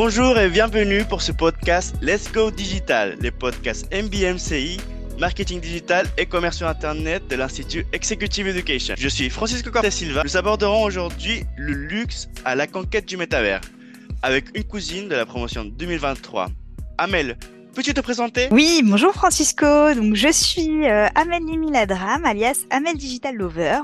Bonjour 0.00 0.38
et 0.38 0.48
bienvenue 0.48 1.04
pour 1.04 1.22
ce 1.22 1.32
podcast 1.32 1.96
Let's 2.00 2.30
Go 2.30 2.52
Digital, 2.52 3.18
le 3.20 3.32
podcast 3.32 3.92
MBMCI, 3.92 4.76
marketing 5.18 5.60
digital 5.60 6.06
et 6.16 6.24
commerce 6.24 6.58
sur 6.58 6.68
Internet 6.68 7.26
de 7.26 7.34
l'Institut 7.34 7.84
Executive 7.92 8.46
Education. 8.46 8.94
Je 8.96 9.08
suis 9.08 9.28
Francisco 9.28 9.72
Cortés 9.72 9.90
Silva. 9.90 10.22
Nous 10.22 10.36
aborderons 10.36 10.84
aujourd'hui 10.84 11.42
le 11.56 11.72
luxe 11.72 12.28
à 12.44 12.54
la 12.54 12.68
conquête 12.68 13.06
du 13.06 13.16
métavers 13.16 13.60
avec 14.22 14.56
une 14.56 14.62
cousine 14.62 15.08
de 15.08 15.16
la 15.16 15.26
promotion 15.26 15.64
2023. 15.64 16.46
Amel, 16.98 17.36
Peux-tu 17.78 17.94
te 17.94 18.00
présenter? 18.00 18.48
Oui, 18.50 18.82
bonjour 18.84 19.14
Francisco. 19.14 19.94
Donc 19.94 20.16
je 20.16 20.32
suis 20.32 20.84
euh, 20.88 21.06
Amélie 21.14 21.56
Miladram, 21.56 22.24
alias 22.24 22.64
Amel 22.70 22.96
Digital 22.96 23.36
Lover. 23.36 23.78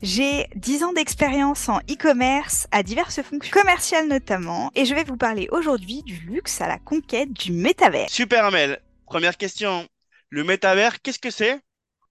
J'ai 0.00 0.46
10 0.54 0.84
ans 0.84 0.92
d'expérience 0.92 1.68
en 1.68 1.78
e-commerce 1.90 2.68
à 2.70 2.84
diverses 2.84 3.20
fonctions 3.20 3.50
commerciales 3.50 4.06
notamment 4.06 4.70
et 4.76 4.84
je 4.84 4.94
vais 4.94 5.02
vous 5.02 5.16
parler 5.16 5.48
aujourd'hui 5.50 6.04
du 6.04 6.18
luxe 6.18 6.60
à 6.60 6.68
la 6.68 6.78
conquête 6.78 7.32
du 7.32 7.50
métavers. 7.50 8.08
Super 8.10 8.44
Amel. 8.44 8.78
Première 9.06 9.36
question. 9.36 9.88
Le 10.30 10.44
métavers, 10.44 11.02
qu'est-ce 11.02 11.18
que 11.18 11.30
c'est? 11.32 11.58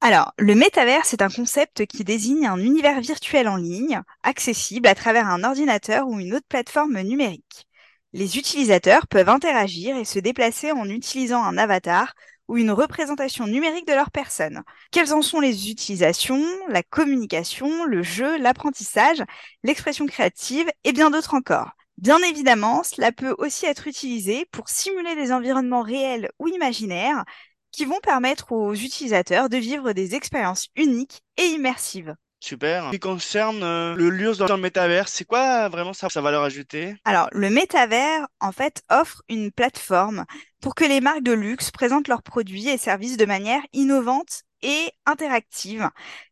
Alors, 0.01 0.33
le 0.37 0.53
métavers, 0.53 1.05
c'est 1.05 1.21
un 1.21 1.29
concept 1.29 1.85
qui 1.85 2.03
désigne 2.03 2.45
un 2.45 2.57
univers 2.57 2.99
virtuel 2.99 3.47
en 3.47 3.55
ligne, 3.55 4.01
accessible 4.23 4.89
à 4.89 4.95
travers 4.95 5.27
un 5.27 5.45
ordinateur 5.45 6.09
ou 6.09 6.19
une 6.19 6.33
autre 6.33 6.47
plateforme 6.49 6.99
numérique. 6.99 7.67
Les 8.13 8.37
utilisateurs 8.37 9.07
peuvent 9.07 9.29
interagir 9.29 9.95
et 9.95 10.05
se 10.05 10.19
déplacer 10.19 10.71
en 10.71 10.89
utilisant 10.89 11.43
un 11.43 11.57
avatar 11.57 12.13
ou 12.47 12.57
une 12.57 12.71
représentation 12.71 13.47
numérique 13.47 13.87
de 13.87 13.93
leur 13.93 14.11
personne. 14.11 14.63
Quelles 14.91 15.13
en 15.13 15.21
sont 15.21 15.39
les 15.39 15.69
utilisations, 15.69 16.43
la 16.67 16.83
communication, 16.83 17.85
le 17.85 18.03
jeu, 18.03 18.37
l'apprentissage, 18.37 19.23
l'expression 19.63 20.05
créative 20.05 20.69
et 20.83 20.91
bien 20.91 21.09
d'autres 21.09 21.33
encore? 21.33 21.71
Bien 21.97 22.19
évidemment, 22.23 22.83
cela 22.83 23.11
peut 23.11 23.35
aussi 23.37 23.65
être 23.65 23.87
utilisé 23.87 24.45
pour 24.51 24.67
simuler 24.67 25.15
des 25.15 25.31
environnements 25.31 25.83
réels 25.83 26.29
ou 26.39 26.47
imaginaires 26.47 27.23
qui 27.71 27.85
vont 27.85 27.99
permettre 28.01 28.51
aux 28.51 28.73
utilisateurs 28.73 29.47
de 29.47 29.57
vivre 29.57 29.93
des 29.93 30.15
expériences 30.15 30.67
uniques 30.75 31.21
et 31.37 31.45
immersives. 31.45 32.15
Super. 32.41 32.85
Ce 32.85 32.89
qui 32.91 32.99
concerne 32.99 33.63
euh, 33.63 33.95
le 33.95 34.09
luxe 34.09 34.37
dans 34.37 34.47
le 34.47 34.57
métavers, 34.57 35.07
c'est 35.07 35.25
quoi 35.25 35.69
vraiment 35.69 35.93
sa, 35.93 36.09
sa 36.09 36.21
valeur 36.21 36.43
ajoutée? 36.43 36.95
Alors, 37.05 37.29
le 37.31 37.49
métavers, 37.49 38.27
en 38.39 38.51
fait, 38.51 38.83
offre 38.89 39.23
une 39.29 39.51
plateforme 39.51 40.25
pour 40.59 40.75
que 40.75 40.83
les 40.83 41.01
marques 41.01 41.23
de 41.23 41.31
luxe 41.31 41.71
présentent 41.71 42.07
leurs 42.07 42.23
produits 42.23 42.67
et 42.67 42.77
services 42.77 43.17
de 43.17 43.25
manière 43.25 43.61
innovante 43.73 44.43
et 44.61 44.91
interactive, 45.05 45.89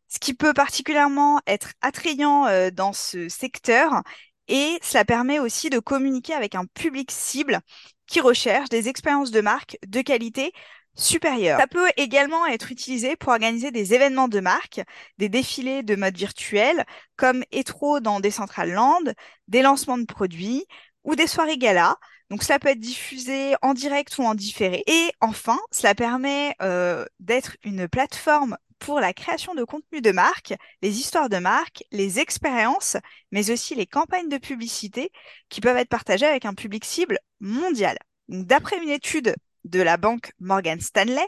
ce 0.08 0.18
qui 0.18 0.34
peut 0.34 0.52
particulièrement 0.52 1.40
être 1.46 1.72
attrayant 1.80 2.46
euh, 2.46 2.70
dans 2.70 2.92
ce 2.92 3.28
secteur 3.28 4.02
et 4.48 4.78
cela 4.82 5.04
permet 5.04 5.38
aussi 5.38 5.70
de 5.70 5.78
communiquer 5.78 6.34
avec 6.34 6.54
un 6.56 6.66
public 6.66 7.10
cible 7.10 7.60
qui 8.06 8.20
recherche 8.20 8.68
des 8.68 8.88
expériences 8.88 9.30
de 9.30 9.40
marque 9.40 9.78
de 9.86 10.00
qualité 10.02 10.52
supérieur. 11.00 11.58
Ça 11.58 11.66
peut 11.66 11.90
également 11.96 12.46
être 12.46 12.70
utilisé 12.70 13.16
pour 13.16 13.32
organiser 13.32 13.70
des 13.70 13.94
événements 13.94 14.28
de 14.28 14.40
marque, 14.40 14.80
des 15.18 15.28
défilés 15.28 15.82
de 15.82 15.96
mode 15.96 16.16
virtuel, 16.16 16.84
comme 17.16 17.44
Etro 17.52 18.00
dans 18.00 18.20
Decentraland, 18.20 19.14
des 19.48 19.62
lancements 19.62 19.98
de 19.98 20.04
produits 20.04 20.66
ou 21.04 21.16
des 21.16 21.26
soirées 21.26 21.58
gala. 21.58 21.96
Donc 22.30 22.44
cela 22.44 22.58
peut 22.58 22.68
être 22.68 22.80
diffusé 22.80 23.54
en 23.62 23.74
direct 23.74 24.16
ou 24.18 24.22
en 24.22 24.34
différé. 24.34 24.84
Et 24.86 25.10
enfin, 25.20 25.58
cela 25.72 25.94
permet 25.94 26.54
euh, 26.62 27.04
d'être 27.18 27.56
une 27.64 27.88
plateforme 27.88 28.56
pour 28.78 29.00
la 29.00 29.12
création 29.12 29.54
de 29.54 29.64
contenu 29.64 30.00
de 30.00 30.10
marque, 30.10 30.54
les 30.80 30.98
histoires 30.98 31.28
de 31.28 31.38
marque, 31.38 31.84
les 31.90 32.18
expériences, 32.18 32.96
mais 33.30 33.50
aussi 33.50 33.74
les 33.74 33.86
campagnes 33.86 34.28
de 34.28 34.38
publicité 34.38 35.12
qui 35.48 35.60
peuvent 35.60 35.76
être 35.76 35.88
partagées 35.88 36.26
avec 36.26 36.46
un 36.46 36.54
public 36.54 36.84
cible 36.84 37.18
mondial. 37.40 37.98
D'après 38.28 38.78
une 38.78 38.88
étude 38.88 39.34
de 39.64 39.80
la 39.80 39.96
banque 39.96 40.32
Morgan 40.38 40.80
Stanley, 40.80 41.26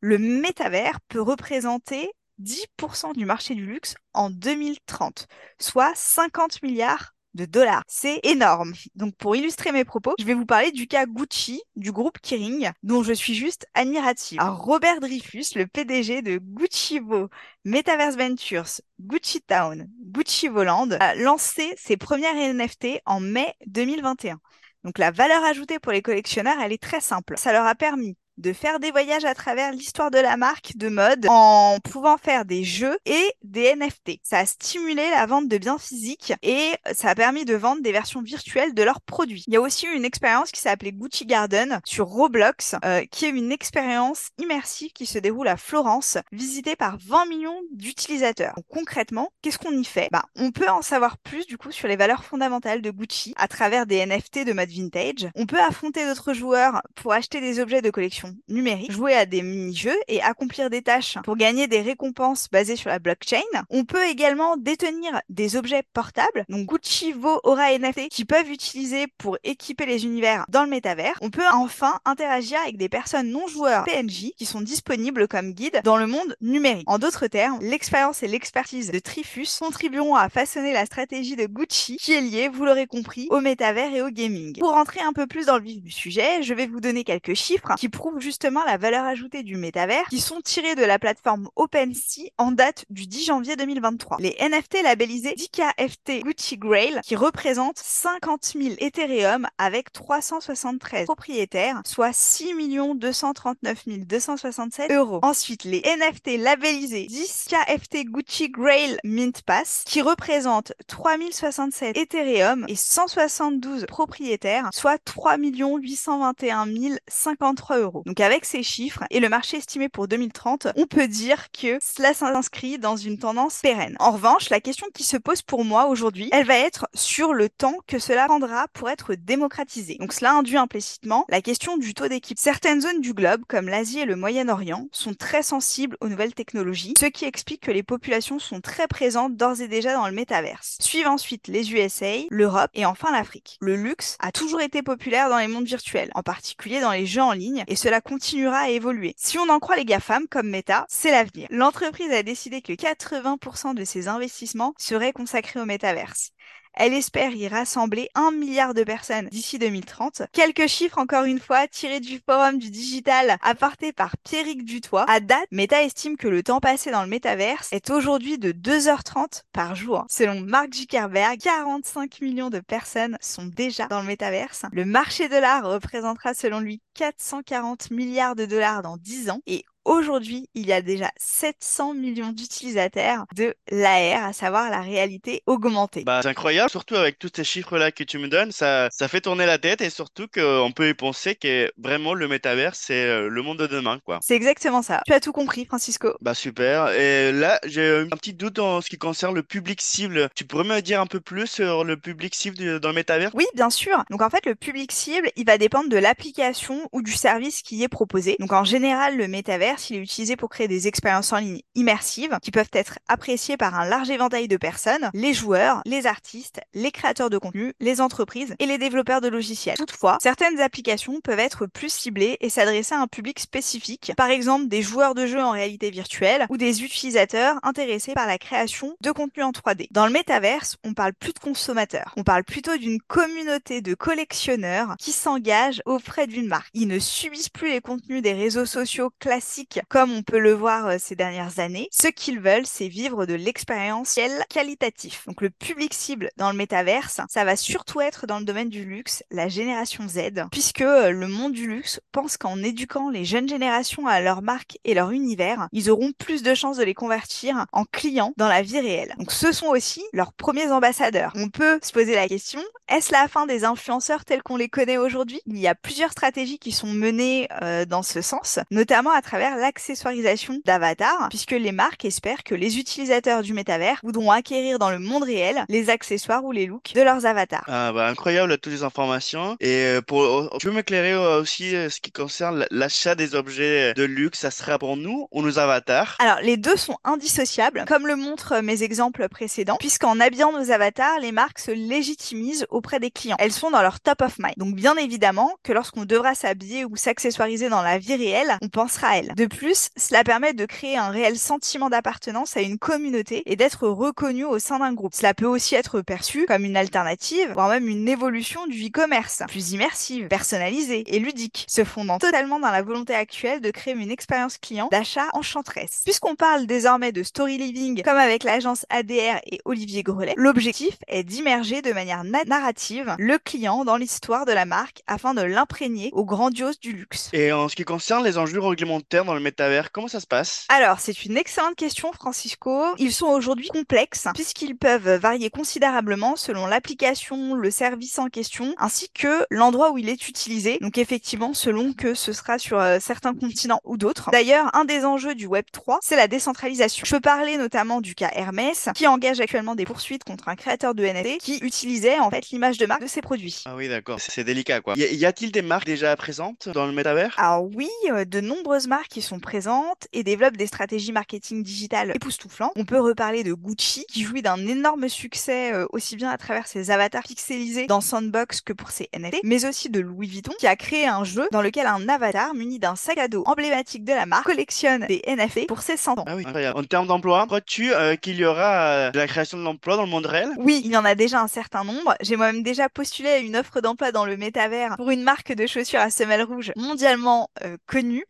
le 0.00 0.18
métavers 0.18 1.00
peut 1.08 1.20
représenter 1.20 2.10
10% 2.40 3.14
du 3.14 3.24
marché 3.24 3.54
du 3.54 3.66
luxe 3.66 3.94
en 4.12 4.30
2030, 4.30 5.28
soit 5.58 5.92
50 5.94 6.62
milliards 6.62 7.14
de 7.34 7.44
dollars. 7.44 7.82
C'est 7.88 8.20
énorme. 8.22 8.74
Donc 8.94 9.16
pour 9.16 9.36
illustrer 9.36 9.72
mes 9.72 9.84
propos, 9.84 10.14
je 10.18 10.24
vais 10.24 10.34
vous 10.34 10.46
parler 10.46 10.72
du 10.72 10.86
cas 10.86 11.06
Gucci 11.06 11.62
du 11.76 11.92
groupe 11.92 12.18
Kering, 12.20 12.70
dont 12.82 13.02
je 13.02 13.12
suis 13.12 13.34
juste 13.34 13.66
admirative. 13.74 14.38
Robert 14.40 15.00
Dreyfus, 15.00 15.56
le 15.56 15.66
PDG 15.66 16.22
de 16.22 16.38
Gucci 16.38 17.00
Vo, 17.00 17.28
Metaverse 17.64 18.16
Ventures, 18.16 18.80
Gucci 19.00 19.42
Town, 19.42 19.88
Gucci 20.00 20.48
Voland, 20.48 20.90
a 21.00 21.14
lancé 21.14 21.74
ses 21.76 21.96
premières 21.96 22.36
NFT 22.36 23.00
en 23.04 23.20
mai 23.20 23.54
2021. 23.66 24.38
Donc 24.84 24.98
la 24.98 25.10
valeur 25.10 25.42
ajoutée 25.44 25.78
pour 25.78 25.92
les 25.92 26.02
collectionneurs, 26.02 26.60
elle 26.62 26.72
est 26.72 26.82
très 26.82 27.00
simple. 27.00 27.36
Ça 27.38 27.52
leur 27.52 27.66
a 27.66 27.74
permis 27.74 28.16
de 28.38 28.52
faire 28.52 28.80
des 28.80 28.90
voyages 28.90 29.24
à 29.24 29.34
travers 29.34 29.72
l'histoire 29.72 30.10
de 30.10 30.18
la 30.18 30.36
marque 30.36 30.76
de 30.76 30.88
mode 30.88 31.26
en 31.28 31.78
pouvant 31.84 32.16
faire 32.16 32.44
des 32.44 32.64
jeux 32.64 32.98
et 33.06 33.32
des 33.42 33.74
NFT. 33.74 34.20
Ça 34.22 34.38
a 34.38 34.46
stimulé 34.46 35.02
la 35.10 35.26
vente 35.26 35.48
de 35.48 35.58
biens 35.58 35.78
physiques 35.78 36.32
et 36.42 36.72
ça 36.92 37.10
a 37.10 37.14
permis 37.14 37.44
de 37.44 37.54
vendre 37.54 37.82
des 37.82 37.92
versions 37.92 38.22
virtuelles 38.22 38.74
de 38.74 38.82
leurs 38.82 39.00
produits. 39.00 39.44
Il 39.46 39.54
y 39.54 39.56
a 39.56 39.60
aussi 39.60 39.86
une 39.86 40.04
expérience 40.04 40.50
qui 40.50 40.60
s'appelait 40.60 40.92
Gucci 40.92 41.26
Garden 41.26 41.80
sur 41.84 42.06
Roblox, 42.06 42.76
euh, 42.84 43.04
qui 43.10 43.26
est 43.26 43.30
une 43.30 43.52
expérience 43.52 44.28
immersive 44.38 44.92
qui 44.92 45.06
se 45.06 45.18
déroule 45.18 45.48
à 45.48 45.56
Florence, 45.56 46.18
visitée 46.32 46.76
par 46.76 46.98
20 46.98 47.26
millions 47.26 47.60
d'utilisateurs. 47.72 48.54
Concrètement, 48.68 49.30
qu'est-ce 49.42 49.58
qu'on 49.58 49.76
y 49.76 49.84
fait? 49.84 50.08
Bah, 50.10 50.24
On 50.36 50.50
peut 50.50 50.68
en 50.68 50.82
savoir 50.82 51.18
plus 51.18 51.46
du 51.46 51.58
coup 51.58 51.72
sur 51.72 51.88
les 51.88 51.96
valeurs 51.96 52.24
fondamentales 52.24 52.82
de 52.82 52.90
Gucci 52.90 53.34
à 53.36 53.48
travers 53.48 53.86
des 53.86 54.04
NFT 54.04 54.44
de 54.44 54.52
mode 54.52 54.70
vintage. 54.70 55.28
On 55.34 55.46
peut 55.46 55.60
affronter 55.60 56.06
d'autres 56.06 56.32
joueurs 56.32 56.82
pour 56.94 57.12
acheter 57.12 57.40
des 57.40 57.60
objets 57.60 57.82
de 57.82 57.90
collection 57.90 58.23
numérique, 58.48 58.92
jouer 58.92 59.14
à 59.14 59.26
des 59.26 59.42
mini-jeux 59.42 59.98
et 60.08 60.22
accomplir 60.22 60.70
des 60.70 60.82
tâches 60.82 61.18
pour 61.24 61.36
gagner 61.36 61.66
des 61.66 61.80
récompenses 61.80 62.48
basées 62.50 62.76
sur 62.76 62.90
la 62.90 62.98
blockchain. 62.98 63.40
On 63.70 63.84
peut 63.84 64.04
également 64.06 64.56
détenir 64.56 65.20
des 65.28 65.56
objets 65.56 65.82
portables, 65.92 66.44
donc 66.48 66.66
Gucci, 66.66 67.12
Vo, 67.12 67.40
Aura 67.44 67.76
NFT, 67.76 68.08
qui 68.08 68.24
peuvent 68.24 68.50
utiliser 68.50 69.06
pour 69.18 69.38
équiper 69.44 69.86
les 69.86 70.04
univers 70.04 70.44
dans 70.48 70.64
le 70.64 70.70
métavers. 70.70 71.18
On 71.20 71.30
peut 71.30 71.42
enfin 71.52 71.98
interagir 72.04 72.58
avec 72.62 72.76
des 72.76 72.88
personnes 72.88 73.30
non 73.30 73.46
joueurs 73.46 73.84
PNJ 73.84 74.32
qui 74.36 74.46
sont 74.46 74.60
disponibles 74.60 75.28
comme 75.28 75.52
guides 75.52 75.80
dans 75.84 75.96
le 75.96 76.06
monde 76.06 76.36
numérique. 76.40 76.88
En 76.88 76.98
d'autres 76.98 77.26
termes, 77.26 77.58
l'expérience 77.60 78.22
et 78.22 78.28
l'expertise 78.28 78.90
de 78.90 78.98
Trifus 78.98 79.58
contribueront 79.58 80.14
à 80.14 80.28
façonner 80.28 80.72
la 80.72 80.86
stratégie 80.86 81.36
de 81.36 81.46
Gucci 81.46 81.96
qui 81.96 82.12
est 82.12 82.20
liée, 82.20 82.48
vous 82.48 82.64
l'aurez 82.64 82.86
compris, 82.86 83.26
au 83.30 83.40
métavers 83.40 83.94
et 83.94 84.02
au 84.02 84.10
gaming. 84.10 84.58
Pour 84.58 84.70
rentrer 84.70 85.00
un 85.00 85.12
peu 85.12 85.26
plus 85.26 85.46
dans 85.46 85.56
le 85.56 85.64
vif 85.64 85.82
du 85.82 85.90
sujet, 85.90 86.42
je 86.42 86.54
vais 86.54 86.66
vous 86.66 86.80
donner 86.80 87.04
quelques 87.04 87.34
chiffres 87.34 87.74
qui 87.76 87.88
prouvent 87.88 88.13
justement 88.20 88.64
la 88.64 88.76
valeur 88.76 89.04
ajoutée 89.04 89.42
du 89.42 89.56
métavers 89.56 90.04
qui 90.10 90.20
sont 90.20 90.40
tirés 90.40 90.74
de 90.74 90.84
la 90.84 90.98
plateforme 90.98 91.48
OpenSea 91.56 92.30
en 92.38 92.52
date 92.52 92.84
du 92.90 93.06
10 93.06 93.24
janvier 93.26 93.56
2023. 93.56 94.18
Les 94.20 94.36
NFT 94.40 94.82
labellisés 94.82 95.34
DKFT 95.34 96.22
Gucci 96.22 96.58
Grail 96.58 97.00
qui 97.02 97.16
représentent 97.16 97.78
50 97.78 98.52
000 98.60 98.74
Ethereum 98.78 99.46
avec 99.58 99.92
373 99.92 101.06
propriétaires, 101.06 101.82
soit 101.84 102.12
6 102.12 102.54
239 102.94 103.84
267 103.86 104.90
euros. 104.92 105.20
Ensuite, 105.22 105.64
les 105.64 105.80
NFT 105.80 106.38
labellisés 106.38 107.06
10 107.06 107.46
KFT 107.48 108.04
Gucci 108.04 108.50
Grail 108.50 108.98
Mint 109.04 109.42
Pass 109.42 109.84
qui 109.86 110.02
représentent 110.02 110.72
3067 110.86 111.96
Ethereum 111.96 112.64
et 112.68 112.76
172 112.76 113.86
propriétaires, 113.86 114.68
soit 114.72 114.98
3 115.04 115.38
821 115.38 116.66
053 117.08 117.78
euros. 117.78 118.03
Donc 118.06 118.20
avec 118.20 118.44
ces 118.44 118.62
chiffres 118.62 119.04
et 119.10 119.20
le 119.20 119.28
marché 119.28 119.56
estimé 119.56 119.88
pour 119.88 120.08
2030, 120.08 120.68
on 120.76 120.86
peut 120.86 121.08
dire 121.08 121.50
que 121.52 121.78
cela 121.80 122.14
s'inscrit 122.14 122.78
dans 122.78 122.96
une 122.96 123.18
tendance 123.18 123.60
pérenne. 123.60 123.96
En 123.98 124.12
revanche, 124.12 124.50
la 124.50 124.60
question 124.60 124.86
qui 124.94 125.04
se 125.04 125.16
pose 125.16 125.42
pour 125.42 125.64
moi 125.64 125.86
aujourd'hui, 125.86 126.28
elle 126.32 126.46
va 126.46 126.58
être 126.58 126.86
sur 126.94 127.32
le 127.32 127.48
temps 127.48 127.76
que 127.86 127.98
cela 127.98 128.26
prendra 128.26 128.68
pour 128.68 128.90
être 128.90 129.14
démocratisé. 129.14 129.96
Donc 130.00 130.12
cela 130.12 130.32
induit 130.32 130.56
implicitement 130.56 131.24
la 131.28 131.40
question 131.40 131.76
du 131.76 131.94
taux 131.94 132.08
d'équipe. 132.08 132.38
Certaines 132.38 132.80
zones 132.80 133.00
du 133.00 133.14
globe, 133.14 133.42
comme 133.48 133.68
l'Asie 133.68 134.00
et 134.00 134.04
le 134.04 134.16
Moyen-Orient, 134.16 134.88
sont 134.92 135.14
très 135.14 135.42
sensibles 135.42 135.96
aux 136.00 136.08
nouvelles 136.08 136.34
technologies, 136.34 136.94
ce 136.98 137.06
qui 137.06 137.24
explique 137.24 137.62
que 137.62 137.70
les 137.70 137.82
populations 137.82 138.38
sont 138.38 138.60
très 138.60 138.86
présentes 138.86 139.36
d'ores 139.36 139.60
et 139.60 139.68
déjà 139.68 139.94
dans 139.94 140.06
le 140.06 140.12
métaverse. 140.12 140.76
Suivent 140.80 141.08
ensuite 141.08 141.48
les 141.48 141.72
USA, 141.72 142.16
l'Europe 142.30 142.70
et 142.74 142.86
enfin 142.86 143.12
l'Afrique. 143.12 143.56
Le 143.60 143.76
luxe 143.76 144.16
a 144.20 144.32
toujours 144.32 144.60
été 144.60 144.82
populaire 144.82 145.28
dans 145.28 145.38
les 145.38 145.48
mondes 145.48 145.66
virtuels, 145.66 146.10
en 146.14 146.22
particulier 146.22 146.80
dans 146.80 146.92
les 146.92 147.06
jeux 147.06 147.22
en 147.22 147.32
ligne, 147.32 147.64
et 147.66 147.76
cela 147.76 147.93
continuera 148.00 148.58
à 148.58 148.68
évoluer. 148.68 149.14
Si 149.16 149.38
on 149.38 149.48
en 149.48 149.58
croit 149.58 149.76
les 149.76 149.84
GAFAM 149.84 150.26
comme 150.28 150.48
Meta, 150.48 150.86
c'est 150.88 151.10
l'avenir. 151.10 151.46
L'entreprise 151.50 152.10
a 152.12 152.22
décidé 152.22 152.62
que 152.62 152.72
80% 152.72 153.74
de 153.74 153.84
ses 153.84 154.08
investissements 154.08 154.74
seraient 154.78 155.12
consacrés 155.12 155.60
au 155.60 155.64
métaverse. 155.64 156.30
Elle 156.76 156.92
espère 156.92 157.30
y 157.32 157.46
rassembler 157.46 158.08
un 158.14 158.32
milliard 158.32 158.74
de 158.74 158.82
personnes 158.82 159.28
d'ici 159.30 159.58
2030. 159.58 160.22
Quelques 160.32 160.66
chiffres 160.66 160.98
encore 160.98 161.24
une 161.24 161.38
fois 161.38 161.68
tirés 161.68 162.00
du 162.00 162.20
forum 162.24 162.58
du 162.58 162.70
digital 162.70 163.36
apporté 163.42 163.92
par 163.92 164.16
Pierrick 164.18 164.64
Dutoit. 164.64 165.04
À 165.08 165.20
date, 165.20 165.46
Meta 165.52 165.82
estime 165.82 166.16
que 166.16 166.26
le 166.26 166.42
temps 166.42 166.60
passé 166.60 166.90
dans 166.90 167.02
le 167.02 167.08
métaverse 167.08 167.68
est 167.72 167.90
aujourd'hui 167.90 168.38
de 168.38 168.50
2h30 168.52 169.42
par 169.52 169.76
jour. 169.76 170.04
Selon 170.08 170.40
Mark 170.40 170.74
Zuckerberg, 170.74 171.38
45 171.38 172.20
millions 172.20 172.50
de 172.50 172.60
personnes 172.60 173.16
sont 173.20 173.46
déjà 173.46 173.86
dans 173.86 174.00
le 174.00 174.06
métaverse. 174.06 174.62
Le 174.72 174.84
marché 174.84 175.28
de 175.28 175.36
l'art 175.36 175.64
représentera 175.64 176.34
selon 176.34 176.60
lui 176.60 176.80
440 176.94 177.90
milliards 177.92 178.34
de 178.34 178.46
dollars 178.46 178.82
dans 178.82 178.96
10 178.96 179.30
ans 179.30 179.40
et 179.46 179.64
Aujourd'hui, 179.84 180.48
il 180.54 180.66
y 180.66 180.72
a 180.72 180.80
déjà 180.80 181.10
700 181.18 181.92
millions 181.92 182.32
d'utilisateurs 182.32 183.26
de 183.36 183.54
l'AR, 183.70 184.24
à 184.24 184.32
savoir 184.32 184.70
la 184.70 184.80
réalité 184.80 185.42
augmentée. 185.46 186.04
Bah, 186.04 186.20
c'est 186.22 186.28
incroyable, 186.28 186.70
surtout 186.70 186.94
avec 186.94 187.18
tous 187.18 187.30
ces 187.34 187.44
chiffres-là 187.44 187.92
que 187.92 188.02
tu 188.02 188.18
me 188.18 188.28
donnes, 188.28 188.50
ça, 188.50 188.88
ça 188.90 189.08
fait 189.08 189.20
tourner 189.20 189.44
la 189.44 189.58
tête 189.58 189.82
et 189.82 189.90
surtout 189.90 190.26
qu'on 190.26 190.72
peut 190.74 190.88
y 190.88 190.94
penser 190.94 191.34
que 191.34 191.70
vraiment 191.76 192.14
le 192.14 192.28
métavers, 192.28 192.74
c'est 192.74 193.04
euh, 193.04 193.28
le 193.28 193.42
monde 193.42 193.58
de 193.58 193.66
demain, 193.66 193.98
quoi. 194.04 194.20
C'est 194.22 194.34
exactement 194.34 194.80
ça. 194.80 195.02
Tu 195.04 195.12
as 195.12 195.20
tout 195.20 195.32
compris, 195.32 195.66
Francisco. 195.66 196.14
Bah, 196.22 196.32
super. 196.32 196.88
Et 196.92 197.30
là, 197.32 197.60
j'ai 197.66 198.06
un 198.10 198.16
petit 198.16 198.32
doute 198.32 198.58
en 198.58 198.80
ce 198.80 198.88
qui 198.88 198.96
concerne 198.96 199.34
le 199.34 199.42
public 199.42 199.82
cible. 199.82 200.28
Tu 200.34 200.46
pourrais 200.46 200.64
me 200.64 200.80
dire 200.80 201.00
un 201.00 201.06
peu 201.06 201.20
plus 201.20 201.46
sur 201.46 201.84
le 201.84 201.98
public 201.98 202.34
cible 202.34 202.80
dans 202.80 202.88
le 202.88 202.94
métavers? 202.94 203.30
Oui, 203.34 203.44
bien 203.54 203.68
sûr. 203.68 204.02
Donc 204.10 204.22
en 204.22 204.30
fait, 204.30 204.46
le 204.46 204.54
public 204.54 204.92
cible, 204.92 205.30
il 205.36 205.44
va 205.44 205.58
dépendre 205.58 205.90
de 205.90 205.98
l'application 205.98 206.88
ou 206.92 207.02
du 207.02 207.12
service 207.12 207.60
qui 207.60 207.82
est 207.82 207.88
proposé. 207.88 208.36
Donc 208.40 208.52
en 208.52 208.64
général, 208.64 209.18
le 209.18 209.28
métavers, 209.28 209.73
il 209.90 209.96
est 209.96 210.00
utilisé 210.00 210.36
pour 210.36 210.48
créer 210.48 210.68
des 210.68 210.88
expériences 210.88 211.32
en 211.32 211.38
ligne 211.38 211.60
immersives 211.74 212.38
qui 212.42 212.50
peuvent 212.50 212.70
être 212.72 212.98
appréciées 213.08 213.56
par 213.56 213.74
un 213.74 213.86
large 213.86 214.10
éventail 214.10 214.48
de 214.48 214.56
personnes, 214.56 215.10
les 215.14 215.34
joueurs, 215.34 215.82
les 215.86 216.06
artistes, 216.06 216.60
les 216.74 216.90
créateurs 216.90 217.30
de 217.30 217.38
contenu, 217.38 217.74
les 217.80 218.00
entreprises 218.00 218.54
et 218.58 218.66
les 218.66 218.78
développeurs 218.78 219.20
de 219.20 219.28
logiciels. 219.28 219.76
Toutefois, 219.76 220.18
certaines 220.20 220.60
applications 220.60 221.20
peuvent 221.20 221.38
être 221.38 221.66
plus 221.66 221.92
ciblées 221.92 222.36
et 222.40 222.48
s'adresser 222.48 222.94
à 222.94 223.00
un 223.00 223.06
public 223.06 223.40
spécifique, 223.40 224.12
par 224.16 224.30
exemple 224.30 224.68
des 224.68 224.82
joueurs 224.82 225.14
de 225.14 225.26
jeux 225.26 225.42
en 225.42 225.50
réalité 225.50 225.90
virtuelle 225.90 226.46
ou 226.48 226.56
des 226.56 226.82
utilisateurs 226.82 227.58
intéressés 227.62 228.14
par 228.14 228.26
la 228.26 228.38
création 228.38 228.96
de 229.00 229.10
contenu 229.10 229.42
en 229.42 229.50
3D. 229.50 229.88
Dans 229.90 230.06
le 230.06 230.12
métaverse, 230.12 230.76
on 230.84 230.94
parle 230.94 231.14
plus 231.14 231.32
de 231.32 231.38
consommateurs, 231.38 232.12
on 232.16 232.24
parle 232.24 232.44
plutôt 232.44 232.76
d'une 232.76 233.00
communauté 233.00 233.80
de 233.80 233.94
collectionneurs 233.94 234.94
qui 234.98 235.12
s'engagent 235.12 235.82
auprès 235.86 236.26
d'une 236.26 236.46
marque. 236.46 236.70
Ils 236.74 236.88
ne 236.88 236.98
subissent 236.98 237.48
plus 237.48 237.70
les 237.70 237.80
contenus 237.80 238.22
des 238.22 238.32
réseaux 238.32 238.66
sociaux 238.66 239.10
classiques 239.18 239.63
comme 239.88 240.12
on 240.12 240.22
peut 240.22 240.38
le 240.38 240.52
voir 240.52 240.86
euh, 240.86 240.96
ces 240.98 241.16
dernières 241.16 241.58
années. 241.58 241.88
Ce 241.92 242.08
qu'ils 242.08 242.40
veulent, 242.40 242.66
c'est 242.66 242.88
vivre 242.88 243.26
de 243.26 243.34
l'expérientiel 243.34 244.44
qualitatif. 244.48 245.24
Donc 245.26 245.40
le 245.40 245.50
public 245.50 245.94
cible 245.94 246.30
dans 246.36 246.50
le 246.50 246.56
métaverse, 246.56 247.20
ça 247.28 247.44
va 247.44 247.56
surtout 247.56 248.00
être 248.00 248.26
dans 248.26 248.38
le 248.38 248.44
domaine 248.44 248.68
du 248.68 248.84
luxe, 248.84 249.22
la 249.30 249.48
génération 249.48 250.06
Z, 250.08 250.46
puisque 250.50 250.82
euh, 250.82 251.10
le 251.10 251.28
monde 251.28 251.52
du 251.52 251.66
luxe 251.66 252.00
pense 252.12 252.36
qu'en 252.36 252.62
éduquant 252.62 253.10
les 253.10 253.24
jeunes 253.24 253.48
générations 253.48 254.06
à 254.06 254.20
leur 254.20 254.42
marque 254.42 254.78
et 254.84 254.94
leur 254.94 255.10
univers, 255.10 255.68
ils 255.72 255.90
auront 255.90 256.12
plus 256.12 256.42
de 256.42 256.54
chances 256.54 256.76
de 256.76 256.84
les 256.84 256.94
convertir 256.94 257.66
en 257.72 257.84
clients 257.84 258.32
dans 258.36 258.48
la 258.48 258.62
vie 258.62 258.80
réelle. 258.80 259.14
Donc 259.18 259.32
ce 259.32 259.52
sont 259.52 259.66
aussi 259.66 260.04
leurs 260.12 260.32
premiers 260.32 260.70
ambassadeurs. 260.70 261.32
On 261.36 261.48
peut 261.48 261.78
se 261.82 261.92
poser 261.92 262.14
la 262.14 262.28
question, 262.28 262.60
est-ce 262.88 263.12
la 263.12 263.28
fin 263.28 263.46
des 263.46 263.64
influenceurs 263.64 264.24
tels 264.24 264.42
qu'on 264.42 264.56
les 264.56 264.68
connaît 264.68 264.98
aujourd'hui? 264.98 265.40
Il 265.46 265.58
y 265.58 265.68
a 265.68 265.74
plusieurs 265.74 266.12
stratégies 266.12 266.58
qui 266.58 266.72
sont 266.72 266.88
menées 266.88 267.48
euh, 267.62 267.84
dans 267.84 268.02
ce 268.02 268.20
sens, 268.20 268.58
notamment 268.70 269.10
à 269.10 269.22
travers 269.22 269.53
l'accessoirisation 269.56 270.60
d'avatars, 270.64 271.28
puisque 271.28 271.52
les 271.52 271.72
marques 271.72 272.04
espèrent 272.04 272.42
que 272.42 272.54
les 272.54 272.78
utilisateurs 272.78 273.42
du 273.42 273.52
métavers 273.52 274.00
voudront 274.02 274.30
acquérir 274.30 274.78
dans 274.78 274.90
le 274.90 274.98
monde 274.98 275.24
réel 275.24 275.64
les 275.68 275.90
accessoires 275.90 276.44
ou 276.44 276.52
les 276.52 276.66
looks 276.66 276.92
de 276.94 277.02
leurs 277.02 277.26
avatars. 277.26 277.64
Ah 277.66 277.92
bah 277.92 278.06
incroyable 278.06 278.58
toutes 278.58 278.72
les 278.72 278.82
informations. 278.82 279.56
Et 279.60 279.84
euh, 279.84 280.00
pour, 280.00 280.22
euh, 280.22 280.48
tu 280.58 280.66
peux 280.66 280.72
m'éclairer 280.72 281.12
euh, 281.12 281.40
aussi 281.40 281.70
ce 281.70 282.00
qui 282.00 282.12
concerne 282.12 282.66
l'achat 282.70 283.14
des 283.14 283.34
objets 283.34 283.94
de 283.94 284.04
luxe, 284.04 284.40
ça 284.40 284.50
sera 284.50 284.78
pour 284.78 284.96
nous 284.96 285.28
ou 285.30 285.42
nos 285.42 285.58
avatars? 285.58 286.16
Alors 286.18 286.40
les 286.42 286.56
deux 286.56 286.76
sont 286.76 286.96
indissociables, 287.04 287.84
comme 287.86 288.06
le 288.06 288.16
montrent 288.16 288.60
mes 288.60 288.82
exemples 288.82 289.28
précédents, 289.28 289.76
puisqu'en 289.78 290.20
habillant 290.20 290.52
nos 290.52 290.70
avatars, 290.70 291.18
les 291.20 291.32
marques 291.32 291.58
se 291.58 291.70
légitimisent 291.70 292.66
auprès 292.70 293.00
des 293.00 293.10
clients. 293.10 293.36
Elles 293.38 293.52
sont 293.52 293.70
dans 293.70 293.82
leur 293.82 294.00
top 294.00 294.22
of 294.22 294.38
mind. 294.38 294.54
Donc 294.56 294.74
bien 294.74 294.96
évidemment 294.96 295.52
que 295.62 295.72
lorsqu'on 295.72 296.04
devra 296.04 296.34
s'habiller 296.34 296.84
ou 296.84 296.96
s'accessoiriser 296.96 297.68
dans 297.68 297.82
la 297.82 297.98
vie 297.98 298.16
réelle, 298.16 298.58
on 298.62 298.68
pensera 298.68 299.08
à 299.08 299.16
elle. 299.16 299.34
De 299.34 299.43
plus, 299.46 299.90
cela 299.96 300.24
permet 300.24 300.52
de 300.52 300.66
créer 300.66 300.96
un 300.96 301.10
réel 301.10 301.38
sentiment 301.38 301.90
d'appartenance 301.90 302.56
à 302.56 302.60
une 302.60 302.78
communauté 302.78 303.42
et 303.46 303.56
d'être 303.56 303.88
reconnu 303.88 304.44
au 304.44 304.58
sein 304.58 304.78
d'un 304.78 304.92
groupe. 304.92 305.14
Cela 305.14 305.34
peut 305.34 305.46
aussi 305.46 305.74
être 305.74 306.00
perçu 306.00 306.46
comme 306.46 306.64
une 306.64 306.76
alternative, 306.76 307.52
voire 307.52 307.68
même 307.68 307.88
une 307.88 308.08
évolution 308.08 308.66
du 308.66 308.86
e-commerce, 308.86 309.42
plus 309.48 309.72
immersive, 309.72 310.28
personnalisée 310.28 311.04
et 311.06 311.18
ludique, 311.18 311.64
se 311.68 311.84
fondant 311.84 312.18
totalement 312.18 312.60
dans 312.60 312.70
la 312.70 312.82
volonté 312.82 313.14
actuelle 313.14 313.60
de 313.60 313.70
créer 313.70 313.94
une 313.94 314.10
expérience 314.10 314.58
client 314.58 314.88
d'achat 314.90 315.28
enchanteresse. 315.32 316.02
Puisqu'on 316.04 316.34
parle 316.34 316.66
désormais 316.66 317.12
de 317.12 317.22
story 317.22 317.58
living 317.58 318.02
comme 318.02 318.16
avec 318.16 318.44
l'agence 318.44 318.86
ADR 318.90 319.40
et 319.46 319.60
Olivier 319.64 320.02
Grelet, 320.02 320.34
l'objectif 320.36 320.96
est 321.08 321.24
d'immerger 321.24 321.82
de 321.82 321.92
manière 321.92 322.24
narrative 322.24 323.14
le 323.18 323.38
client 323.38 323.84
dans 323.84 323.96
l'histoire 323.96 324.46
de 324.46 324.52
la 324.52 324.64
marque 324.64 325.02
afin 325.06 325.34
de 325.34 325.42
l'imprégner 325.42 326.10
au 326.12 326.24
grandiose 326.24 326.78
du 326.80 326.92
luxe. 326.92 327.30
Et 327.32 327.52
en 327.52 327.68
ce 327.68 327.76
qui 327.76 327.84
concerne 327.84 328.24
les 328.24 328.38
enjeux 328.38 328.60
réglementaires 328.60 329.24
le 329.34 329.40
métavers 329.40 329.92
Comment 329.92 330.08
ça 330.08 330.20
se 330.20 330.26
passe? 330.26 330.66
Alors, 330.68 331.00
c'est 331.00 331.24
une 331.24 331.36
excellente 331.36 331.76
question, 331.76 332.12
Francisco. 332.12 332.84
Ils 332.98 333.12
sont 333.12 333.26
aujourd'hui 333.26 333.68
complexes 333.68 334.26
puisqu'ils 334.34 334.76
peuvent 334.76 335.16
varier 335.16 335.50
considérablement 335.50 336.36
selon 336.36 336.66
l'application, 336.66 337.54
le 337.54 337.70
service 337.70 338.18
en 338.18 338.28
question, 338.28 338.74
ainsi 338.78 339.08
que 339.10 339.46
l'endroit 339.50 339.92
où 339.92 339.98
il 339.98 340.08
est 340.08 340.28
utilisé. 340.28 340.78
Donc 340.80 340.98
effectivement, 340.98 341.54
selon 341.54 341.92
que 341.92 342.14
ce 342.14 342.32
sera 342.32 342.58
sur 342.58 342.78
euh, 342.78 342.98
certains 343.00 343.34
continents 343.34 343.80
ou 343.84 343.96
d'autres. 343.96 344.30
D'ailleurs, 344.32 344.70
un 344.74 344.84
des 344.84 345.04
enjeux 345.04 345.34
du 345.34 345.46
Web 345.46 345.66
3, 345.72 345.98
c'est 346.02 346.16
la 346.16 346.28
décentralisation. 346.28 347.04
Je 347.06 347.14
peux 347.14 347.20
parler 347.20 347.56
notamment 347.56 348.00
du 348.00 348.14
cas 348.14 348.30
Hermès, 348.32 348.88
qui 348.94 349.06
engage 349.06 349.40
actuellement 349.40 349.74
des 349.74 349.84
poursuites 349.84 350.24
contre 350.24 350.48
un 350.48 350.56
créateur 350.56 350.94
de 350.94 351.04
NFT 351.04 351.38
qui 351.38 351.58
utilisait 351.58 352.18
en 352.18 352.30
fait 352.30 352.50
l'image 352.50 352.78
de 352.78 352.86
marque 352.86 353.02
de 353.02 353.06
ses 353.06 353.20
produits. 353.20 353.62
Ah 353.66 353.74
oui, 353.76 353.88
d'accord. 353.88 354.18
C'est 354.20 354.44
délicat, 354.44 354.80
quoi. 354.80 354.94
Y 354.96 355.24
a-t-il 355.24 355.52
des 355.52 355.62
marques 355.62 355.86
déjà 355.86 356.14
présentes 356.16 356.68
dans 356.68 356.86
le 356.86 356.92
métavers? 356.92 357.34
Alors 357.38 357.64
oui, 357.64 357.90
euh, 358.10 358.24
de 358.24 358.40
nombreuses 358.40 358.86
marques 358.86 359.08
qui 359.08 359.22
sont 359.24 359.40
présentes 359.40 360.06
et 360.12 360.22
développent 360.22 360.56
des 360.56 360.66
stratégies 360.66 361.12
marketing 361.12 361.62
digitales 361.62 362.12
époustouflantes. 362.14 362.72
On 362.76 362.84
peut 362.84 363.00
reparler 363.00 363.42
de 363.42 363.52
Gucci 363.52 364.04
qui 364.08 364.22
jouit 364.22 364.42
d'un 364.42 364.66
énorme 364.66 365.08
succès 365.08 365.72
euh, 365.72 365.86
aussi 365.90 366.16
bien 366.16 366.30
à 366.30 366.38
travers 366.38 366.66
ses 366.66 366.90
avatars 366.90 367.22
pixelisés 367.22 367.86
dans 367.86 368.00
Sandbox 368.00 368.60
que 368.60 368.72
pour 368.72 368.90
ses 368.90 369.08
NFT, 369.14 369.40
mais 369.42 369.64
aussi 369.64 369.90
de 369.90 370.00
Louis 370.00 370.28
Vuitton 370.28 370.52
qui 370.58 370.66
a 370.66 370.76
créé 370.76 371.06
un 371.06 371.24
jeu 371.24 371.48
dans 371.52 371.62
lequel 371.62 371.86
un 371.86 372.08
avatar 372.08 372.54
muni 372.54 372.78
d'un 372.78 372.96
sac 372.96 373.18
à 373.18 373.28
dos 373.28 373.42
emblématique 373.46 374.04
de 374.04 374.12
la 374.12 374.26
marque 374.26 374.44
collectionne 374.44 375.06
des 375.06 375.22
NFT 375.26 375.66
pour 375.66 375.82
ses 375.82 375.96
100 375.96 376.18
ans. 376.18 376.24
Ah 376.26 376.36
oui, 376.36 376.44
incroyable. 376.46 376.78
En 376.78 376.84
termes 376.84 377.06
d'emploi, 377.06 377.46
crois-tu 377.46 377.92
euh, 377.92 378.16
qu'il 378.16 378.36
y 378.36 378.44
aura 378.44 378.82
euh, 378.82 379.10
de 379.10 379.18
la 379.18 379.26
création 379.26 379.58
de 379.58 379.62
l'emploi 379.62 379.96
dans 379.96 380.04
le 380.04 380.10
monde 380.10 380.26
réel? 380.26 380.50
Oui, 380.58 380.82
il 380.84 380.90
y 380.90 380.96
en 380.96 381.04
a 381.04 381.14
déjà 381.14 381.40
un 381.40 381.48
certain 381.48 381.84
nombre. 381.84 382.14
J'ai 382.20 382.36
moi-même 382.36 382.62
déjà 382.62 382.88
postulé 382.88 383.30
à 383.30 383.38
une 383.38 383.56
offre 383.56 383.80
d'emploi 383.80 384.12
dans 384.12 384.24
le 384.24 384.36
métavers 384.36 384.96
pour 384.96 385.10
une 385.10 385.22
marque 385.22 385.54
de 385.54 385.66
chaussures 385.66 386.00
à 386.00 386.10
semelles 386.10 386.42
rouges 386.42 386.72
mondialement 386.76 387.48
connue, 387.86 388.24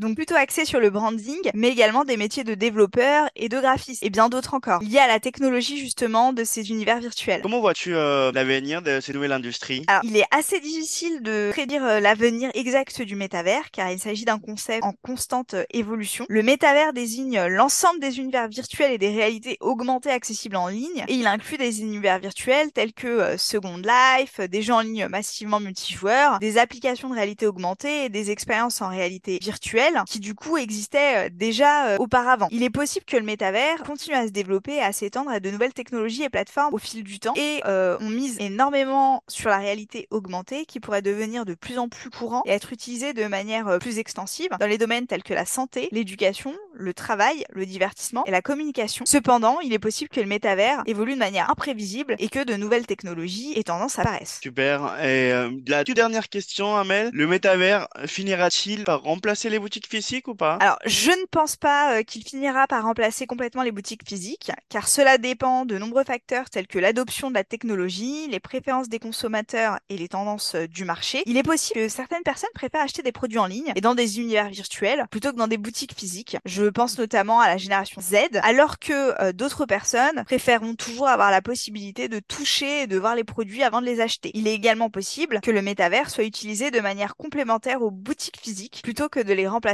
donc 0.00 0.16
plutôt 0.16 0.34
axée 0.34 0.64
sur 0.64 0.80
le 0.80 0.90
branding, 0.90 1.38
mais 1.54 1.68
également 1.68 2.04
des 2.04 2.16
métiers 2.16 2.42
de 2.42 2.54
développeur 2.54 3.28
et 3.36 3.48
de 3.48 3.60
graphiste, 3.60 4.02
et 4.02 4.10
bien 4.10 4.28
d'autres 4.28 4.54
encore, 4.54 4.82
liés 4.82 4.98
à 4.98 5.06
la 5.06 5.20
technologie 5.20 5.78
justement 5.78 6.32
de 6.32 6.42
ces 6.42 6.70
univers 6.70 6.98
virtuels. 6.98 7.42
Comment 7.42 7.60
vois-tu 7.60 7.94
euh, 7.94 8.32
l'avenir 8.32 8.82
de 8.82 9.00
ces 9.00 9.12
nouvelles 9.12 9.32
industries 9.32 9.84
Alors, 9.86 10.02
il 10.04 10.16
est 10.16 10.24
assez 10.30 10.58
difficile 10.58 11.22
de 11.22 11.50
prédire 11.52 11.84
euh, 11.84 12.00
l'avenir 12.00 12.50
exact 12.54 13.02
du 13.02 13.14
métavers, 13.14 13.70
car 13.70 13.90
il 13.90 13.98
s'agit 13.98 14.24
d'un 14.24 14.38
concept 14.38 14.82
en 14.82 14.94
constante 15.02 15.54
euh, 15.54 15.64
évolution. 15.70 16.24
Le 16.28 16.42
métavers 16.42 16.92
désigne 16.94 17.38
l'ensemble 17.46 18.00
des 18.00 18.18
univers 18.18 18.48
virtuels 18.48 18.92
et 18.92 18.98
des 18.98 19.10
réalités 19.10 19.58
augmentées 19.60 20.10
accessibles 20.10 20.56
en 20.56 20.68
ligne, 20.68 21.04
et 21.08 21.14
il 21.14 21.26
inclut 21.26 21.58
des 21.58 21.82
univers 21.82 22.18
virtuels 22.18 22.72
tels 22.72 22.94
que 22.94 23.36
Second 23.36 23.76
Life, 23.76 24.40
des 24.40 24.62
jeux 24.62 24.72
en 24.72 24.80
ligne 24.80 25.08
massivement 25.08 25.60
multijoueurs, 25.60 26.38
des 26.38 26.56
applications 26.56 27.10
de 27.10 27.14
réalité 27.14 27.46
augmentée 27.46 28.06
et 28.06 28.08
des 28.08 28.30
expériences 28.30 28.80
en 28.80 28.88
réalité 28.88 29.38
virtuelle, 29.42 29.89
qui 30.06 30.20
du 30.20 30.34
coup 30.34 30.56
existaient 30.56 31.30
déjà 31.30 31.88
euh, 31.88 31.96
auparavant. 31.98 32.48
Il 32.50 32.62
est 32.62 32.70
possible 32.70 33.04
que 33.04 33.16
le 33.16 33.22
métavers 33.22 33.82
continue 33.82 34.14
à 34.14 34.26
se 34.26 34.32
développer 34.32 34.80
à 34.80 34.92
s'étendre 34.92 35.30
à 35.30 35.40
de 35.40 35.50
nouvelles 35.50 35.72
technologies 35.72 36.22
et 36.22 36.28
plateformes 36.28 36.74
au 36.74 36.78
fil 36.78 37.02
du 37.02 37.18
temps 37.18 37.34
et 37.36 37.60
euh, 37.66 37.96
on 38.00 38.08
mise 38.08 38.38
énormément 38.40 39.22
sur 39.28 39.48
la 39.50 39.58
réalité 39.58 40.06
augmentée 40.10 40.64
qui 40.64 40.80
pourrait 40.80 41.02
devenir 41.02 41.44
de 41.44 41.54
plus 41.54 41.78
en 41.78 41.88
plus 41.88 42.10
courant 42.10 42.42
et 42.46 42.50
être 42.50 42.72
utilisée 42.72 43.12
de 43.12 43.24
manière 43.26 43.68
euh, 43.68 43.78
plus 43.78 43.98
extensive 43.98 44.48
dans 44.58 44.66
les 44.66 44.78
domaines 44.78 45.06
tels 45.06 45.22
que 45.22 45.34
la 45.34 45.44
santé, 45.44 45.88
l'éducation, 45.92 46.54
le 46.72 46.94
travail, 46.94 47.44
le 47.50 47.66
divertissement 47.66 48.24
et 48.26 48.30
la 48.30 48.42
communication. 48.42 49.04
Cependant, 49.06 49.60
il 49.60 49.72
est 49.72 49.78
possible 49.78 50.10
que 50.10 50.20
le 50.20 50.26
métavers 50.26 50.82
évolue 50.86 51.14
de 51.14 51.18
manière 51.18 51.50
imprévisible 51.50 52.16
et 52.18 52.28
que 52.28 52.44
de 52.44 52.54
nouvelles 52.54 52.86
technologies 52.86 53.52
et 53.56 53.64
tendances 53.64 53.98
apparaissent. 53.98 54.40
Super. 54.42 55.02
Et 55.04 55.32
la 55.66 55.84
toute 55.84 55.96
dernière 55.96 56.28
question, 56.28 56.76
Amel, 56.76 57.10
le 57.12 57.26
métavers 57.26 57.88
finira-t-il 58.06 58.84
par 58.84 59.02
remplacer 59.02 59.50
les 59.50 59.58
boutiques 59.58 59.79
physiques 59.86 60.28
ou 60.28 60.34
pas? 60.34 60.54
Alors, 60.60 60.78
je 60.86 61.10
ne 61.10 61.26
pense 61.30 61.56
pas 61.56 61.98
euh, 61.98 62.02
qu'il 62.02 62.24
finira 62.24 62.66
par 62.66 62.84
remplacer 62.84 63.26
complètement 63.26 63.62
les 63.62 63.72
boutiques 63.72 64.06
physiques, 64.06 64.50
car 64.68 64.88
cela 64.88 65.18
dépend 65.18 65.64
de 65.64 65.78
nombreux 65.78 66.04
facteurs 66.04 66.50
tels 66.50 66.66
que 66.66 66.78
l'adoption 66.78 67.30
de 67.30 67.34
la 67.34 67.44
technologie, 67.44 68.28
les 68.28 68.40
préférences 68.40 68.88
des 68.88 68.98
consommateurs 68.98 69.78
et 69.88 69.96
les 69.96 70.08
tendances 70.08 70.54
euh, 70.54 70.66
du 70.66 70.84
marché. 70.84 71.22
Il 71.26 71.36
est 71.36 71.42
possible 71.42 71.80
que 71.80 71.88
certaines 71.88 72.22
personnes 72.22 72.50
préfèrent 72.54 72.82
acheter 72.82 73.02
des 73.02 73.12
produits 73.12 73.38
en 73.38 73.46
ligne 73.46 73.72
et 73.76 73.80
dans 73.80 73.94
des 73.94 74.18
univers 74.18 74.48
virtuels 74.48 75.06
plutôt 75.10 75.32
que 75.32 75.36
dans 75.36 75.48
des 75.48 75.58
boutiques 75.58 75.94
physiques. 75.94 76.36
Je 76.44 76.64
pense 76.64 76.98
notamment 76.98 77.40
à 77.40 77.48
la 77.48 77.56
génération 77.56 78.00
Z, 78.00 78.38
alors 78.42 78.78
que 78.78 79.20
euh, 79.22 79.32
d'autres 79.32 79.66
personnes 79.66 80.24
préféreront 80.24 80.74
toujours 80.74 81.08
avoir 81.08 81.30
la 81.30 81.42
possibilité 81.42 82.08
de 82.08 82.20
toucher 82.20 82.82
et 82.82 82.86
de 82.86 82.98
voir 82.98 83.14
les 83.14 83.24
produits 83.24 83.62
avant 83.62 83.80
de 83.80 83.86
les 83.86 84.00
acheter. 84.00 84.30
Il 84.34 84.46
est 84.46 84.54
également 84.54 84.90
possible 84.90 85.40
que 85.40 85.50
le 85.50 85.62
métavers 85.62 86.10
soit 86.10 86.24
utilisé 86.24 86.70
de 86.70 86.80
manière 86.80 87.16
complémentaire 87.16 87.82
aux 87.82 87.90
boutiques 87.90 88.40
physiques 88.40 88.80
plutôt 88.82 89.08
que 89.08 89.20
de 89.20 89.32
les 89.32 89.48
remplacer 89.48 89.69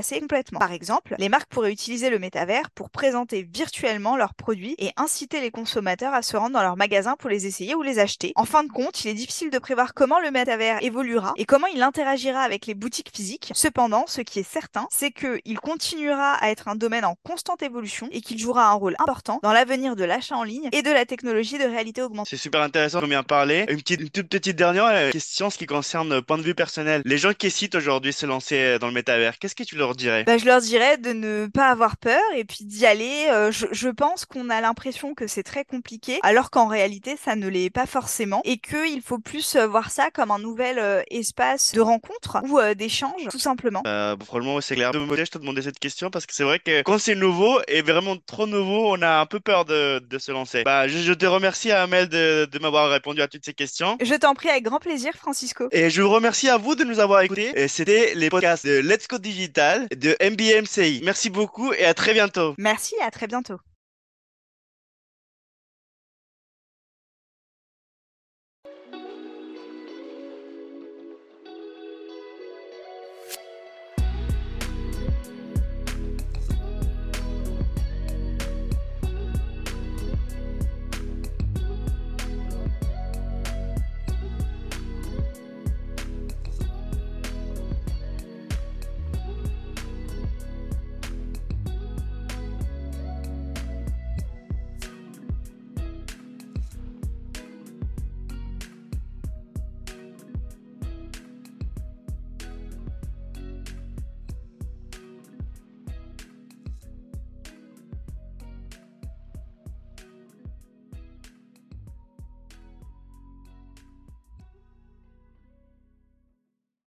Par 0.58 0.72
exemple, 0.72 1.14
les 1.18 1.28
marques 1.28 1.48
pourraient 1.48 1.72
utiliser 1.72 2.10
le 2.10 2.18
métavers 2.18 2.70
pour 2.70 2.90
présenter 2.90 3.42
virtuellement 3.42 4.16
leurs 4.16 4.34
produits 4.34 4.74
et 4.78 4.90
inciter 4.96 5.40
les 5.40 5.50
consommateurs 5.50 6.14
à 6.14 6.22
se 6.22 6.36
rendre 6.36 6.54
dans 6.54 6.62
leur 6.62 6.76
magasin 6.76 7.16
pour 7.18 7.30
les 7.30 7.46
essayer 7.46 7.74
ou 7.74 7.82
les 7.82 7.98
acheter. 7.98 8.32
En 8.36 8.44
fin 8.44 8.64
de 8.64 8.70
compte, 8.70 9.04
il 9.04 9.08
est 9.08 9.14
difficile 9.14 9.50
de 9.50 9.58
prévoir 9.58 9.94
comment 9.94 10.20
le 10.20 10.30
métavers 10.30 10.82
évoluera 10.82 11.34
et 11.36 11.44
comment 11.44 11.66
il 11.66 11.82
interagira 11.82 12.40
avec 12.40 12.66
les 12.66 12.74
boutiques 12.74 13.10
physiques. 13.14 13.50
Cependant, 13.54 14.04
ce 14.06 14.20
qui 14.20 14.40
est 14.40 14.50
certain, 14.50 14.86
c'est 14.90 15.10
qu'il 15.10 15.58
continuera 15.60 16.34
à 16.34 16.50
être 16.50 16.68
un 16.68 16.76
domaine 16.76 17.04
en 17.04 17.16
constante 17.22 17.62
évolution 17.62 18.08
et 18.12 18.20
qu'il 18.20 18.38
jouera 18.38 18.68
un 18.68 18.74
rôle 18.74 18.96
important 18.98 19.40
dans 19.42 19.52
l'avenir 19.52 19.96
de 19.96 20.04
l'achat 20.04 20.36
en 20.36 20.42
ligne 20.42 20.68
et 20.72 20.82
de 20.82 20.90
la 20.90 21.06
technologie 21.06 21.58
de 21.58 21.64
réalité 21.64 22.02
augmentée. 22.02 22.30
C'est 22.30 22.36
super 22.36 22.62
intéressant 22.62 23.00
comme 23.00 23.10
bien 23.10 23.22
parlé. 23.22 23.66
Une, 23.68 23.76
petite, 23.76 24.00
une 24.00 24.10
toute 24.10 24.28
petite 24.28 24.56
dernière 24.56 24.86
euh, 24.86 25.10
question, 25.10 25.50
ce 25.50 25.58
qui 25.58 25.66
concerne 25.66 26.14
le 26.14 26.22
point 26.22 26.38
de 26.38 26.42
vue 26.42 26.54
personnel. 26.54 27.02
Les 27.04 27.18
gens 27.18 27.32
qui 27.32 27.46
hésitent 27.46 27.74
aujourd'hui 27.74 28.12
se 28.12 28.26
lancer 28.26 28.58
euh, 28.58 28.78
dans 28.78 28.88
le 28.88 28.92
métavers, 28.92 29.38
qu'est-ce 29.38 29.54
que 29.54 29.62
tu 29.62 29.75
leur 29.76 29.94
dirais? 29.94 30.24
Bah, 30.24 30.38
Je 30.38 30.44
leur 30.44 30.60
dirais 30.60 30.98
de 30.98 31.12
ne 31.12 31.46
pas 31.46 31.68
avoir 31.68 31.96
peur 31.96 32.20
et 32.34 32.44
puis 32.44 32.64
d'y 32.64 32.86
aller. 32.86 33.28
Euh, 33.30 33.50
je, 33.50 33.66
je 33.72 33.88
pense 33.88 34.24
qu'on 34.24 34.50
a 34.50 34.60
l'impression 34.60 35.14
que 35.14 35.26
c'est 35.26 35.42
très 35.42 35.64
compliqué, 35.64 36.18
alors 36.22 36.50
qu'en 36.50 36.66
réalité, 36.66 37.16
ça 37.22 37.36
ne 37.36 37.48
l'est 37.48 37.70
pas 37.70 37.86
forcément 37.86 38.40
et 38.44 38.58
qu'il 38.58 39.02
faut 39.02 39.18
plus 39.18 39.56
euh, 39.56 39.66
voir 39.66 39.90
ça 39.90 40.10
comme 40.12 40.30
un 40.30 40.38
nouvel 40.38 40.78
euh, 40.78 41.02
espace 41.10 41.72
de 41.72 41.80
rencontre 41.80 42.38
ou 42.48 42.58
euh, 42.58 42.74
d'échange, 42.74 43.22
tout 43.30 43.38
simplement. 43.38 43.82
Euh, 43.86 44.16
probablement, 44.16 44.60
c'est 44.60 44.74
clair. 44.74 44.92
De 44.92 44.98
mon 44.98 45.06
côté, 45.08 45.24
je 45.24 45.30
te 45.30 45.38
demandais 45.38 45.62
cette 45.62 45.78
question 45.78 46.10
parce 46.10 46.26
que 46.26 46.34
c'est 46.34 46.44
vrai 46.44 46.58
que 46.58 46.82
quand 46.82 46.98
c'est 46.98 47.14
nouveau 47.14 47.58
et 47.68 47.82
vraiment 47.82 48.16
trop 48.26 48.46
nouveau, 48.46 48.94
on 48.96 49.02
a 49.02 49.20
un 49.20 49.26
peu 49.26 49.40
peur 49.40 49.64
de, 49.64 49.98
de 49.98 50.18
se 50.18 50.32
lancer. 50.32 50.62
Bah, 50.64 50.88
je, 50.88 50.98
je 50.98 51.12
te 51.12 51.26
remercie, 51.26 51.70
Amel, 51.72 52.08
de, 52.08 52.46
de 52.50 52.58
m'avoir 52.58 52.90
répondu 52.90 53.20
à 53.22 53.28
toutes 53.28 53.44
ces 53.44 53.54
questions. 53.54 53.96
Je 54.02 54.14
t'en 54.14 54.34
prie 54.34 54.48
avec 54.48 54.64
grand 54.64 54.78
plaisir, 54.80 55.12
Francisco. 55.14 55.68
Et 55.72 55.90
je 55.90 56.02
vous 56.02 56.10
remercie 56.10 56.48
à 56.48 56.56
vous 56.56 56.74
de 56.74 56.84
nous 56.84 57.00
avoir 57.00 57.20
écoutés. 57.22 57.52
Et 57.54 57.68
C'était 57.68 58.14
les 58.14 58.30
podcasts 58.30 58.66
de 58.66 58.78
Let's 58.78 59.08
Go 59.08 59.18
Digital 59.18 59.65
de 59.96 60.16
MBMCI. 60.20 61.00
Merci 61.04 61.30
beaucoup 61.30 61.72
et 61.72 61.84
à 61.84 61.94
très 61.94 62.12
bientôt. 62.12 62.54
Merci 62.58 62.94
et 63.00 63.02
à 63.02 63.10
très 63.10 63.26
bientôt. 63.26 63.58